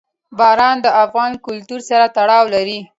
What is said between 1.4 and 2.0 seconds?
کلتور